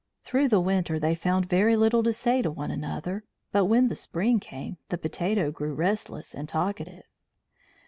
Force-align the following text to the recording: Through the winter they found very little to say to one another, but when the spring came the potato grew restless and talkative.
Through 0.23 0.47
the 0.47 0.59
winter 0.59 0.97
they 0.97 1.13
found 1.13 1.47
very 1.47 1.75
little 1.75 2.01
to 2.01 2.11
say 2.11 2.41
to 2.41 2.49
one 2.49 2.71
another, 2.71 3.23
but 3.51 3.65
when 3.65 3.87
the 3.87 3.95
spring 3.95 4.39
came 4.39 4.77
the 4.89 4.97
potato 4.97 5.51
grew 5.51 5.75
restless 5.75 6.33
and 6.33 6.49
talkative. 6.49 7.03